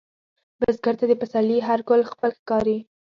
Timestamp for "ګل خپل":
1.89-2.31